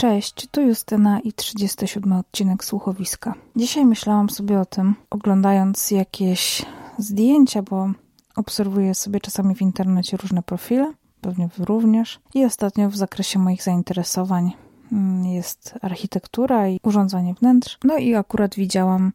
[0.00, 3.34] Cześć, tu Justyna i 37 odcinek Słuchowiska.
[3.56, 6.62] Dzisiaj myślałam sobie o tym, oglądając jakieś
[6.98, 7.90] zdjęcia, bo
[8.36, 12.20] obserwuję sobie czasami w internecie różne profile, pewnie wy również.
[12.34, 14.52] I ostatnio w zakresie moich zainteresowań
[14.92, 17.78] mm, jest architektura i urządzanie wnętrz.
[17.84, 19.12] No i akurat widziałam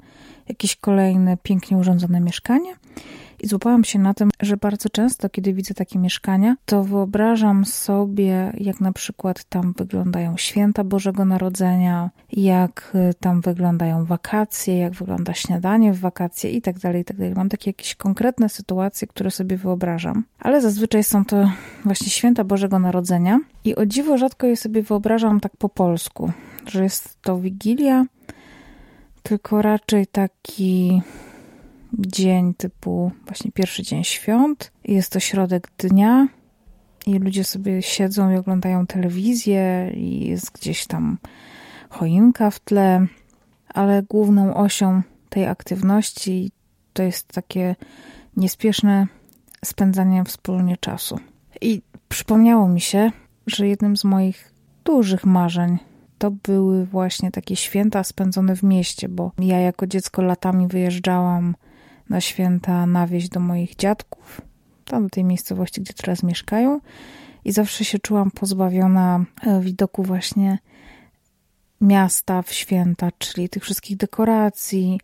[0.50, 2.76] jakieś kolejne pięknie urządzone mieszkanie
[3.44, 8.54] i złapałam się na tym, że bardzo często, kiedy widzę takie mieszkania, to wyobrażam sobie,
[8.58, 15.34] jak na przykład tam wyglądają święta Bożego Narodzenia, jak y, tam wyglądają wakacje, jak wygląda
[15.34, 17.34] śniadanie w wakacje i tak dalej, tak dalej.
[17.34, 21.50] Mam takie jakieś konkretne sytuacje, które sobie wyobrażam, ale zazwyczaj są to
[21.86, 26.32] właśnie święta Bożego Narodzenia i o dziwo rzadko je sobie wyobrażam tak po polsku,
[26.66, 28.06] że jest to Wigilia,
[29.24, 31.02] tylko raczej taki
[32.00, 34.72] dzień typu właśnie pierwszy dzień świąt.
[34.86, 36.28] Jest to środek dnia
[37.06, 41.18] i ludzie sobie siedzą i oglądają telewizję i jest gdzieś tam
[41.90, 43.08] choinka w tle,
[43.68, 46.52] ale główną osią tej aktywności
[46.94, 47.76] to jest takie
[48.38, 49.08] niespieszne
[49.66, 51.20] spędzanie wspólnie czasu.
[51.62, 53.12] I przypomniało mi się,
[53.48, 55.78] że jednym z moich dużych marzeń
[56.18, 61.56] to były właśnie takie święta spędzone w mieście, bo ja jako dziecko latami wyjeżdżałam
[62.10, 64.42] na święta na wieś do moich dziadków,
[64.86, 66.80] tam do tej miejscowości, gdzie teraz mieszkają
[67.46, 70.58] i zawsze się czułam pozbawiona e, widoku właśnie
[71.82, 75.00] miasta w święta, czyli tych wszystkich dekoracji.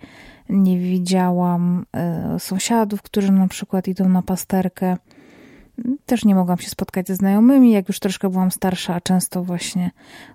[0.50, 4.98] Nie widziałam e, sąsiadów, którzy na przykład idą na pasterkę.
[6.06, 7.72] Też nie mogłam się spotkać ze znajomymi.
[7.72, 9.92] Jak już troszkę byłam starsza, a często właśnie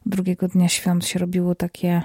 [0.06, 2.02] drugiego dnia świąt się robiło takie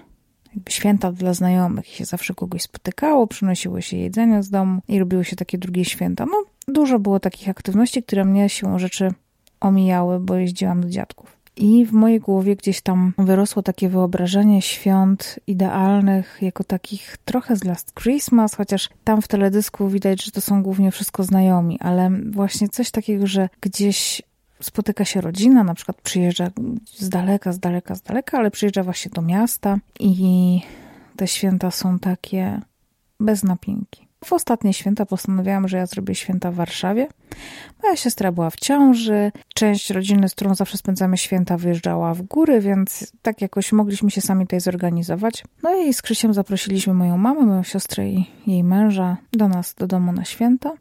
[0.56, 5.00] jakby święta dla znajomych i się zawsze kogoś spotykało, przynosiło się jedzenie z domu i
[5.00, 6.26] robiło się takie drugie święta.
[6.26, 9.14] No, dużo było takich aktywności, które mnie siłą rzeczy
[9.60, 11.40] omijały, bo jeździłam do dziadków.
[11.56, 17.64] I w mojej głowie gdzieś tam wyrosło takie wyobrażenie świąt idealnych, jako takich trochę z
[17.64, 22.70] Last Christmas, chociaż tam w teledysku widać, że to są głównie wszystko znajomi, ale właśnie
[22.70, 24.22] coś takiego, że gdzieś
[24.62, 26.52] spotyka się rodzina, na przykład przyjeżdża
[26.86, 30.62] z daleka, z daleka, z daleka, ale przyjeżdża właśnie do miasta i
[31.16, 32.62] te święta są takie
[33.20, 34.10] bez napięki.
[34.26, 37.08] W ostatnie święta postanowiłam, że ja zrobię święta w Warszawie.
[37.84, 42.62] Moja siostra była w ciąży, część rodziny, z którą zawsze spędzamy święta, wyjeżdżała w góry,
[42.62, 45.44] więc tak jakoś mogliśmy się sami tutaj zorganizować.
[45.64, 49.88] No i z Krzysiem zaprosiliśmy moją mamę, moją siostrę i jej męża do nas, do
[49.88, 50.74] domu na święta.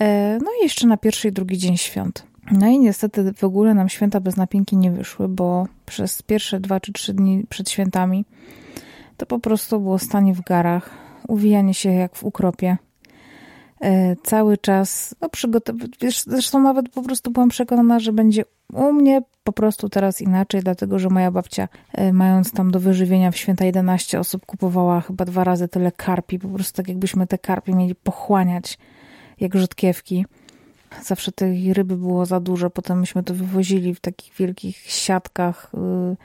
[0.00, 2.29] E, no i jeszcze na pierwszy i drugi dzień świąt.
[2.50, 6.80] No i niestety w ogóle nam święta bez napięki nie wyszły, bo przez pierwsze dwa
[6.80, 8.24] czy trzy dni przed świętami
[9.16, 10.90] to po prostu było stanie w garach,
[11.28, 12.76] uwijanie się jak w ukropie.
[13.80, 19.22] E, cały czas, no przygotowywać, zresztą nawet po prostu byłam przekonana, że będzie u mnie
[19.44, 23.64] po prostu teraz inaczej, dlatego że moja babcia, e, mając tam do wyżywienia w święta
[23.64, 27.94] 11 osób, kupowała chyba dwa razy tyle karpi, po prostu tak jakbyśmy te karpie mieli
[27.94, 28.78] pochłaniać
[29.40, 30.26] jak rzutkiewki.
[31.02, 36.16] Zawsze tej ryby było za dużo, potem myśmy to wywozili w takich wielkich siatkach y,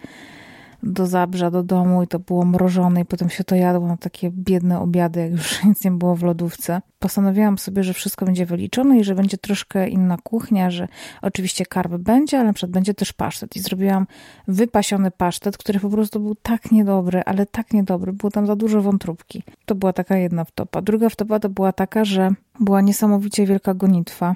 [0.85, 4.31] do Zabrza, do domu i to było mrożone i potem się to jadło na takie
[4.31, 6.81] biedne obiady, jak już nic nie było w lodówce.
[6.99, 10.87] Postanowiłam sobie, że wszystko będzie wyliczone i że będzie troszkę inna kuchnia, że
[11.21, 14.07] oczywiście karby będzie, ale na przykład będzie też pasztet i zrobiłam
[14.47, 18.81] wypasiony pasztet, który po prostu był tak niedobry, ale tak niedobry, było tam za dużo
[18.81, 19.43] wątróbki.
[19.65, 20.81] To była taka jedna wtopa.
[20.81, 24.35] Druga wtopa to była taka, że była niesamowicie wielka gonitwa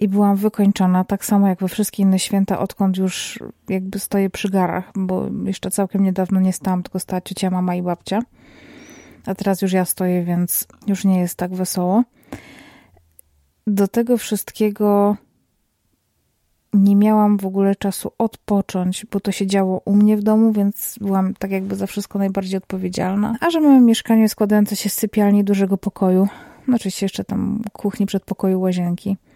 [0.00, 3.38] i byłam wykończona, tak samo jak we wszystkie inne święta, odkąd już
[3.68, 7.82] jakby stoję przy garach, bo jeszcze całkiem niedawno nie stałam, tylko stała ciocia, mama i
[7.82, 8.20] babcia.
[9.26, 12.04] A teraz już ja stoję, więc już nie jest tak wesoło.
[13.66, 15.16] Do tego wszystkiego
[16.72, 20.96] nie miałam w ogóle czasu odpocząć, bo to się działo u mnie w domu, więc
[21.00, 23.36] byłam tak jakby za wszystko najbardziej odpowiedzialna.
[23.40, 26.28] A że mamy mieszkanie składające się z sypialni dużego pokoju,
[26.68, 29.16] no oczywiście jeszcze tam kuchni, przedpokoju, łazienki–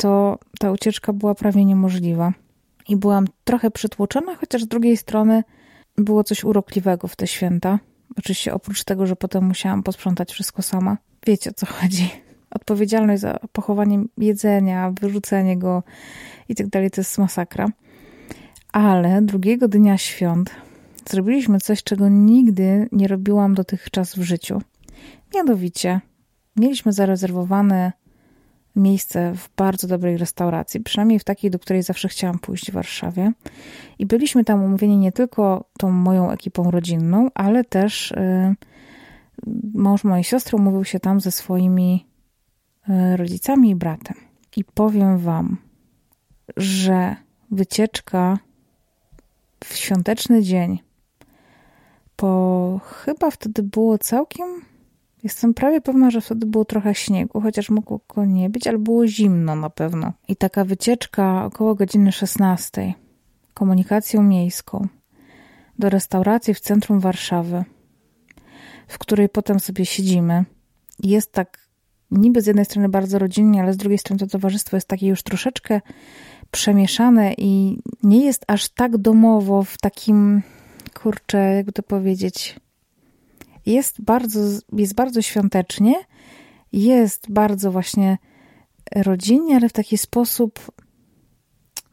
[0.00, 2.32] to ta ucieczka była prawie niemożliwa.
[2.88, 5.44] I byłam trochę przytłoczona, chociaż z drugiej strony
[5.96, 7.78] było coś urokliwego w te święta.
[8.18, 10.96] Oczywiście oprócz tego, że potem musiałam posprzątać wszystko sama.
[11.26, 12.10] Wiecie o co chodzi.
[12.50, 15.82] Odpowiedzialność za pochowanie jedzenia, wyrzucenie go
[16.48, 17.68] i tak dalej to jest masakra.
[18.72, 20.50] Ale drugiego dnia świąt
[21.10, 24.62] zrobiliśmy coś, czego nigdy nie robiłam dotychczas w życiu.
[25.34, 26.00] Mianowicie
[26.56, 27.92] mieliśmy zarezerwowane
[28.76, 33.32] miejsce w bardzo dobrej restauracji, przynajmniej w takiej, do której zawsze chciałam pójść w Warszawie.
[33.98, 38.54] I byliśmy tam umówieni nie tylko tą moją ekipą rodzinną, ale też y,
[39.74, 42.06] mąż mojej siostry umówił się tam ze swoimi
[42.88, 44.16] y, rodzicami i bratem.
[44.56, 45.56] I powiem wam,
[46.56, 47.16] że
[47.50, 48.38] wycieczka
[49.64, 50.78] w świąteczny dzień,
[52.16, 54.48] po chyba wtedy było całkiem,
[55.22, 59.06] jestem prawie pewna, że wtedy było trochę śniegu, chociaż mogło go nie być, ale było
[59.06, 60.12] zimno na pewno.
[60.28, 62.94] I taka wycieczka około godziny 16
[63.54, 64.88] komunikacją miejską
[65.78, 67.64] do restauracji w centrum Warszawy,
[68.88, 70.44] w której potem sobie siedzimy.
[70.98, 71.70] Jest tak
[72.10, 75.22] niby z jednej strony bardzo rodzinnie, ale z drugiej strony to towarzystwo jest takie już
[75.22, 75.80] troszeczkę
[76.50, 80.42] przemieszane i nie jest aż tak domowo w takim,
[81.02, 82.60] kurczę, jakby to powiedzieć,
[83.72, 84.40] jest bardzo,
[84.72, 85.94] jest bardzo świątecznie,
[86.72, 88.18] jest bardzo właśnie
[88.96, 90.72] rodzinnie, ale w taki sposób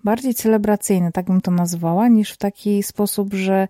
[0.04, 3.68] bardziej celebracyjny, tak bym to nazwała, niż w taki sposób, że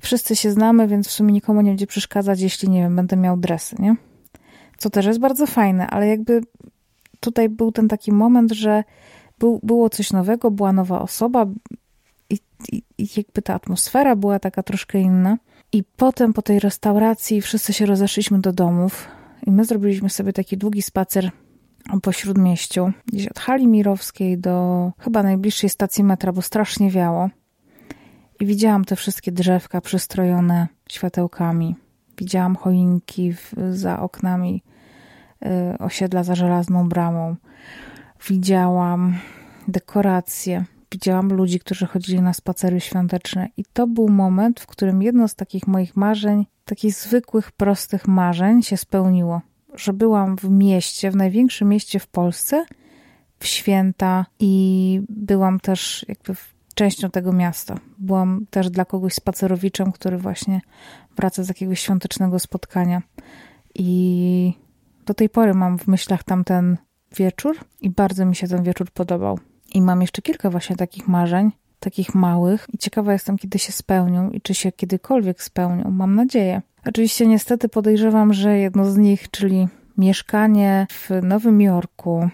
[0.00, 3.36] wszyscy się znamy, więc w sumie nikomu nie będzie przeszkadzać, jeśli, nie wiem, będę miał
[3.36, 3.96] dresy, nie?
[4.78, 6.40] Co też jest bardzo fajne, ale jakby
[7.20, 8.84] tutaj był ten taki moment, że
[9.38, 11.46] był, było coś nowego, była nowa osoba
[12.30, 12.38] i,
[12.72, 15.38] i, i jakby ta atmosfera była taka troszkę inna.
[15.72, 19.08] I potem po tej restauracji wszyscy się rozeszliśmy do domów
[19.46, 21.30] i my zrobiliśmy sobie taki długi spacer
[22.02, 27.30] po śródmieściu, gdzieś od hali mirowskiej do chyba najbliższej stacji metra, bo strasznie wiało.
[28.40, 31.76] I widziałam te wszystkie drzewka przystrojone światełkami.
[32.18, 34.62] Widziałam choinki w, za oknami
[35.42, 37.36] y, osiedla za żelazną bramą.
[38.28, 39.14] Widziałam
[39.68, 40.64] dekoracje.
[40.92, 43.48] Widziałam ludzi, którzy chodzili na spacery świąteczne.
[43.56, 48.62] I to był moment, w którym jedno z takich moich marzeń, takich zwykłych, prostych marzeń
[48.62, 49.40] się spełniło
[49.74, 52.64] że byłam w mieście, w największym mieście w Polsce
[53.38, 56.34] w święta i byłam też jakby
[56.74, 57.74] częścią tego miasta.
[57.98, 60.60] Byłam też dla kogoś spacerowiczem, który właśnie
[61.16, 63.02] wraca z jakiegoś świątecznego spotkania.
[63.74, 64.52] I
[65.06, 66.76] do tej pory mam w myślach tamten
[67.16, 69.38] wieczór i bardzo mi się ten wieczór podobał.
[69.74, 71.50] I mam jeszcze kilka właśnie takich marzeń,
[71.80, 75.90] takich małych i ciekawa jestem, kiedy się spełnią i czy się kiedykolwiek spełnią.
[75.90, 76.62] Mam nadzieję.
[76.86, 79.68] Oczywiście niestety podejrzewam, że jedno z nich, czyli
[79.98, 82.28] mieszkanie w Nowym Jorku,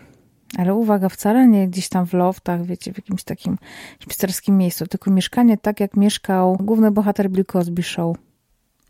[0.59, 3.59] ale uwaga, wcale nie gdzieś tam w loftach, wiecie, w jakimś takim
[4.01, 8.17] hipsterskim miejscu, tylko mieszkanie tak, jak mieszkał główny bohater Bill Cosby Show.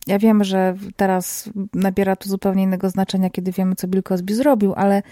[0.07, 4.75] Ja wiem, że teraz nabiera to zupełnie innego znaczenia, kiedy wiemy, co Bill Cosby zrobił,
[4.75, 5.03] ale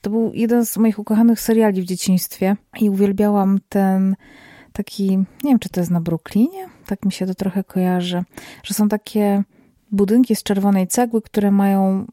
[0.00, 4.16] to był jeden z moich ukochanych seriali w dzieciństwie i uwielbiałam ten
[4.72, 8.24] taki, nie wiem, czy to jest na Brooklynie, tak mi się to trochę kojarzy,
[8.62, 9.42] że są takie
[9.90, 12.06] budynki z czerwonej cegły, które mają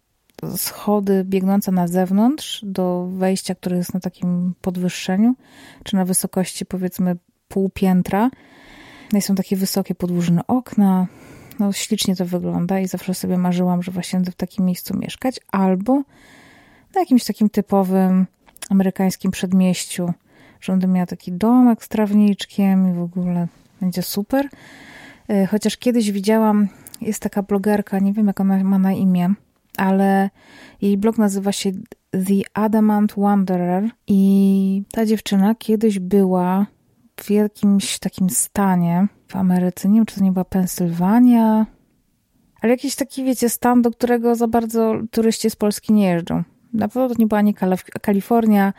[0.56, 5.36] schody biegnące na zewnątrz do wejścia, które jest na takim podwyższeniu,
[5.84, 7.18] czy na wysokości powiedzmy
[7.48, 8.30] pół piętra.
[9.14, 11.08] No i są takie wysokie podłużne okna.
[11.60, 15.94] No ślicznie to wygląda i zawsze sobie marzyłam, że właśnie w takim miejscu mieszkać, albo
[16.96, 18.26] na jakimś takim typowym
[18.70, 20.14] amerykańskim przedmieściu,
[20.62, 23.48] że będę miała taki domek z trawniczkiem i w ogóle
[23.82, 24.50] będzie super.
[25.30, 26.68] E, chociaż kiedyś widziałam
[27.02, 29.34] jest taka blogerka, nie wiem jak ona ma na imię,
[29.78, 30.30] ale
[30.82, 31.72] jej blog nazywa się
[32.12, 36.66] The Adamant Wanderer i ta dziewczyna kiedyś była
[37.20, 41.66] w jakimś takim stanie w Ameryce, nie wiem czy to nie była Pensylwania,
[42.62, 46.44] ale jakiś taki, wiecie, stan, do którego za bardzo turyści z Polski nie jeżdżą.
[46.74, 47.54] Na pewno to nie była ani
[48.02, 48.74] Kalifornia,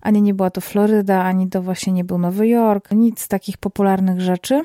[0.00, 3.58] ani nie była to Floryda, ani to właśnie nie był Nowy Jork, nic z takich
[3.58, 4.62] popularnych rzeczy,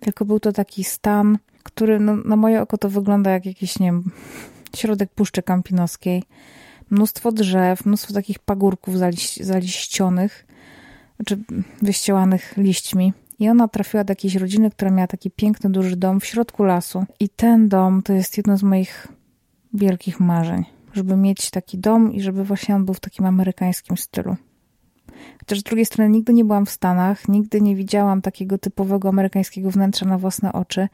[0.00, 3.86] tylko był to taki stan który no, na moje oko to wygląda jak jakiś, nie
[3.86, 4.10] wiem,
[4.76, 6.22] środek Puszczy Kampinoskiej.
[6.90, 10.46] Mnóstwo drzew, mnóstwo takich pagórków zaliś, zaliścionych,
[11.26, 11.38] czy
[11.82, 13.12] wyścielanych liśćmi.
[13.38, 17.04] I ona trafiła do jakiejś rodziny, która miała taki piękny, duży dom w środku lasu.
[17.20, 19.08] I ten dom to jest jedno z moich
[19.74, 20.64] wielkich marzeń.
[20.92, 24.36] Żeby mieć taki dom i żeby właśnie on był w takim amerykańskim stylu.
[25.40, 29.70] Chociaż z drugiej strony nigdy nie byłam w Stanach, nigdy nie widziałam takiego typowego amerykańskiego
[29.70, 30.88] wnętrza na własne oczy.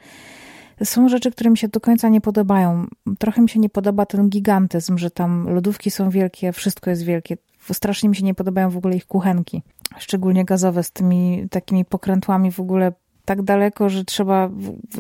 [0.85, 2.87] Są rzeczy, które mi się do końca nie podobają.
[3.19, 7.37] Trochę mi się nie podoba ten gigantyzm, że tam lodówki są wielkie, wszystko jest wielkie.
[7.73, 9.63] Strasznie mi się nie podobają w ogóle ich kuchenki,
[9.99, 12.93] szczególnie gazowe z tymi takimi pokrętłami w ogóle
[13.25, 14.51] tak daleko, że trzeba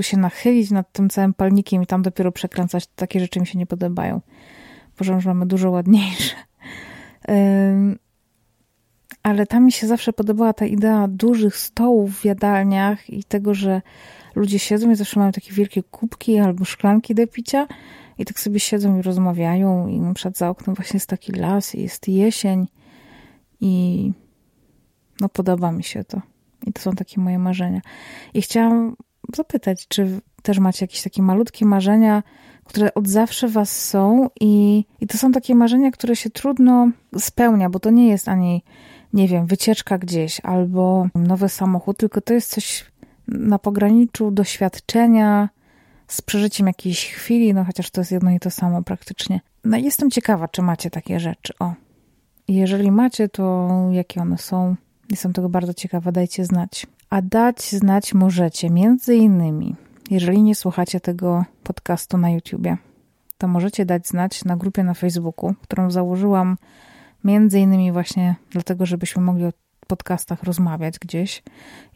[0.00, 2.86] się nachylić nad tym całym palnikiem i tam dopiero przekręcać.
[2.86, 4.20] Takie rzeczy mi się nie podobają.
[4.98, 6.34] Boże, że mamy dużo ładniejsze.
[9.22, 13.82] Ale tam mi się zawsze podobała ta idea dużych stołów w jadalniach i tego, że
[14.34, 17.66] ludzie siedzą i zawsze mają takie wielkie kubki albo szklanki do picia
[18.18, 21.74] i tak sobie siedzą i rozmawiają i na przykład za oknem właśnie jest taki las
[21.74, 22.66] i jest jesień
[23.60, 24.12] i
[25.24, 26.20] no podoba mi się to.
[26.66, 27.80] I to są takie moje marzenia.
[28.34, 28.96] I chciałam
[29.36, 32.22] zapytać, czy też macie jakieś takie malutkie marzenia,
[32.64, 37.70] które od zawsze was są i, i to są takie marzenia, które się trudno spełnia,
[37.70, 38.64] bo to nie jest ani,
[39.12, 42.84] nie wiem, wycieczka gdzieś albo nowy samochód, tylko to jest coś
[43.28, 45.48] na pograniczu doświadczenia
[46.08, 49.40] z przeżyciem jakiejś chwili, no chociaż to jest jedno i to samo praktycznie.
[49.64, 51.52] No jestem ciekawa, czy macie takie rzeczy.
[51.58, 51.74] O,
[52.48, 54.76] jeżeli macie, to jakie one są?
[55.10, 56.86] Jestem tego bardzo ciekawa, dajcie znać.
[57.10, 59.76] A dać znać możecie między innymi,
[60.10, 62.76] jeżeli nie słuchacie tego podcastu na YouTubie,
[63.38, 66.56] to możecie dać znać na grupie na Facebooku, którą założyłam
[67.24, 69.52] między innymi właśnie dlatego, żebyśmy mogli o
[69.86, 71.42] podcastach rozmawiać gdzieś,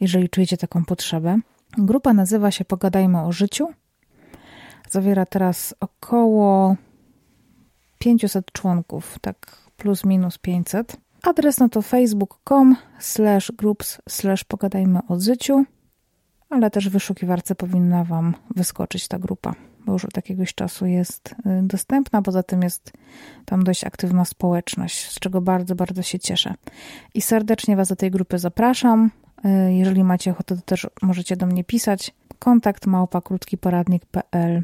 [0.01, 1.39] jeżeli czujecie taką potrzebę.
[1.77, 3.67] Grupa nazywa się Pogadajmy o życiu.
[4.89, 6.75] Zawiera teraz około
[7.99, 10.97] 500 członków, tak plus minus 500.
[11.23, 15.65] Adres no to facebook.com slash groups slash pogadajmy o życiu,
[16.49, 21.31] ale też w wyszukiwarce powinna Wam wyskoczyć ta grupa, bo już od jakiegoś czasu jest
[21.31, 22.21] y, dostępna.
[22.21, 22.91] Poza tym jest
[23.45, 26.53] tam dość aktywna społeczność, z czego bardzo, bardzo się cieszę.
[27.13, 29.11] I serdecznie Was do tej grupy zapraszam.
[29.45, 32.15] Y, jeżeli macie ochotę, to też możecie do mnie pisać.
[32.39, 34.63] Kontakt małpa krótkiporadnik.pl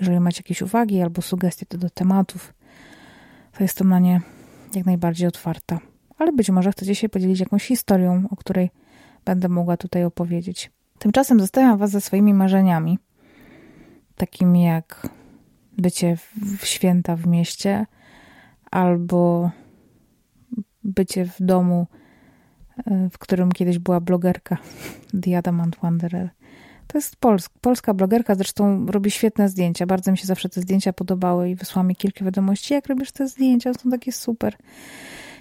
[0.00, 2.54] Jeżeli macie jakieś uwagi albo sugestie do tematów,
[3.52, 4.20] to jestem na nie
[4.74, 5.80] jak najbardziej otwarta.
[6.18, 8.70] Ale być może chcecie się podzielić jakąś historią, o której
[9.24, 10.70] będę mogła tutaj opowiedzieć.
[10.98, 12.98] Tymczasem zostawiam Was ze swoimi marzeniami,
[14.16, 15.08] takimi jak
[15.78, 16.16] bycie
[16.58, 17.86] w święta w mieście
[18.70, 19.50] albo
[20.84, 21.86] bycie w domu,
[22.86, 24.58] e, w którym kiedyś była blogerka
[25.22, 26.30] The Adamant Wanderer.
[26.92, 29.86] To jest polsk, polska blogerka, zresztą robi świetne zdjęcia.
[29.86, 32.74] Bardzo mi się zawsze te zdjęcia podobały i wysłała mi kilka wiadomości.
[32.74, 33.74] Jak robisz te zdjęcia?
[33.74, 34.56] Są takie super.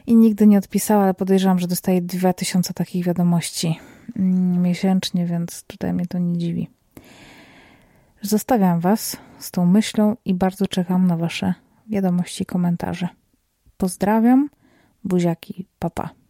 [0.07, 3.79] I nigdy nie odpisała, ale podejrzewam, że dostaje 2000 takich wiadomości
[4.15, 6.69] mm, miesięcznie, więc tutaj mnie to nie dziwi.
[8.21, 11.53] Zostawiam Was z tą myślą i bardzo czekam na Wasze
[11.87, 13.07] wiadomości i komentarze.
[13.77, 14.49] Pozdrawiam,
[15.03, 16.20] buziaki, papa.